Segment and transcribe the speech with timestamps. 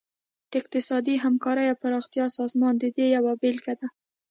[0.49, 3.87] د اقتصادي همکارۍ او پراختیا سازمان د دې یوه بیلګه ده